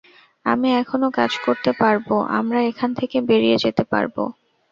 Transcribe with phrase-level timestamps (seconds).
[0.45, 4.23] আমি এখনও কাজ করতে পারবো, আমরা এখান থেকে বেরিয়ে যেতে পারবো।